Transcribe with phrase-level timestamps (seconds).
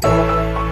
[0.00, 0.69] Bye.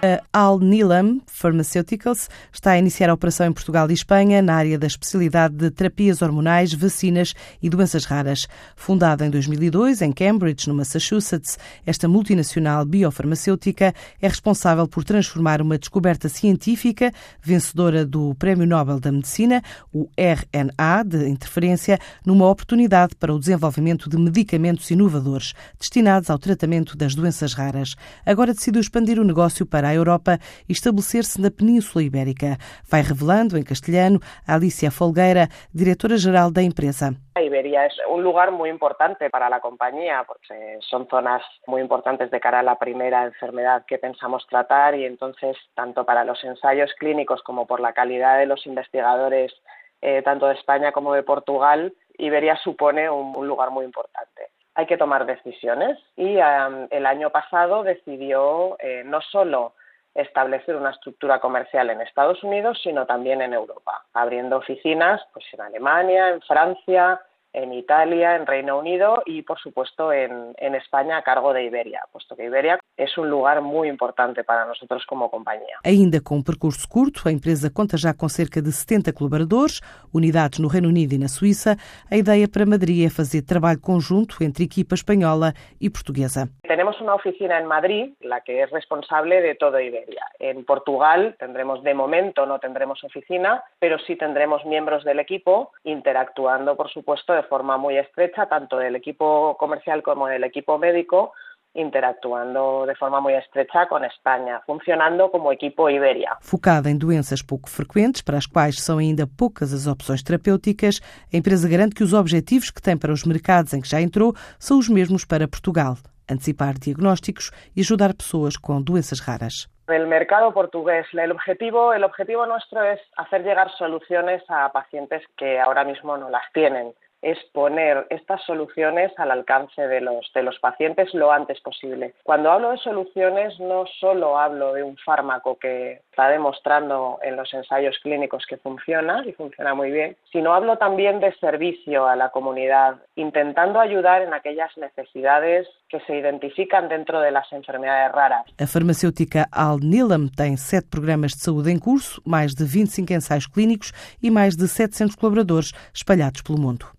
[0.00, 4.86] A Al-Nilam Pharmaceuticals está a iniciar a operação em Portugal e Espanha na área da
[4.86, 8.46] especialidade de terapias hormonais, vacinas e doenças raras.
[8.76, 15.76] Fundada em 2002 em Cambridge, no Massachusetts, esta multinacional biofarmacêutica é responsável por transformar uma
[15.76, 17.12] descoberta científica
[17.42, 19.60] vencedora do Prémio Nobel da Medicina,
[19.92, 26.96] o RNA de interferência, numa oportunidade para o desenvolvimento de medicamentos inovadores destinados ao tratamento
[26.96, 27.96] das doenças raras.
[28.24, 30.38] Agora decidiu expandir o negócio para a Europa
[30.68, 32.56] e estabelecer-se na Península Ibérica.
[32.90, 37.12] Vai revelando em castelhano Alicia Folgueira, diretora-geral da empresa.
[37.38, 42.40] Iberia es un lugar muy importante para la compañía, porque son zonas muy importantes de
[42.40, 47.42] cara a la primera enfermedad que pensamos tratar y entonces tanto para los ensayos clínicos
[47.42, 49.52] como por la calidad de los investigadores
[50.00, 54.86] eh, tanto de España como de Portugal, Iberia supone un, un lugar muy importante hay
[54.86, 59.72] que tomar decisiones y um, el año pasado decidió eh, no solo
[60.14, 65.60] establecer una estructura comercial en Estados Unidos, sino también en Europa, abriendo oficinas pues, en
[65.60, 67.20] Alemania, en Francia,
[67.52, 72.02] en Italia, en Reino Unido y, por supuesto, en, en, España a cargo de Iberia,
[72.12, 75.78] puesto que Iberia es um lugar muito importante para nós como companhia.
[75.84, 79.80] Ainda com um percurso curto, a empresa conta já com cerca de 70 colaboradores,
[80.12, 81.76] unidades no Reino Unido e na Suíça.
[82.10, 86.48] A ideia para Madrid é fazer trabalho conjunto entre equipa espanhola e portuguesa.
[86.62, 90.24] Temos uma oficina em Madrid, la que é responsável de todo Iberia.
[90.40, 96.76] En Portugal tendremos, de momento, no tendremos oficina, pero sí tendremos miembros del equipo interactuando,
[96.76, 101.32] por supuesto, de forma muy estrecha, tanto del equipo comercial como del equipo médico,
[101.74, 106.36] interactuando de forma muito estrecha com a Espanha, funcionando como equipo Iberia.
[106.40, 111.00] Focada em doenças pouco frequentes, para as quais são ainda poucas as opções terapêuticas,
[111.32, 114.34] a empresa garante que os objetivos que tem para os mercados em que já entrou
[114.58, 115.94] são os mesmos para Portugal:
[116.30, 119.68] antecipar diagnósticos e ajudar pessoas com doenças raras.
[119.88, 121.06] el mercado portugués.
[121.12, 126.28] El objetivo, el objetivo nuestro es hacer llegar soluciones a pacientes que ahora mismo no
[126.28, 126.92] las tienen.
[127.22, 132.14] Es poner estas soluciones al alcance de los, de los pacientes lo antes posible.
[132.22, 137.52] Cuando hablo de soluciones no solo hablo de un fármaco que está demostrando en los
[137.54, 142.30] ensayos clínicos que funciona y funciona muy bien, sino hablo también de servicio a la
[142.30, 148.44] comunidad, intentando ayudar en aquellas necesidades que se identifican dentro de las enfermedades raras.
[148.58, 153.46] La farmacéutica Al Nilam tem sete programas de saúde em curso, mais de 25 ensaios
[153.46, 153.92] clínicos
[154.22, 156.97] e mais de 700 colaboradores espalhados pelo mundo.